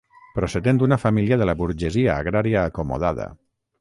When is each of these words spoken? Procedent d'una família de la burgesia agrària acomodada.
Procedent 0.37 0.79
d'una 0.83 0.97
família 1.03 1.39
de 1.41 1.47
la 1.49 1.55
burgesia 1.59 2.15
agrària 2.23 2.65
acomodada. 2.71 3.29